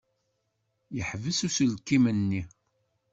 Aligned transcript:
Yeḥbes 0.95 1.39
uselkim-nni. 1.47 2.41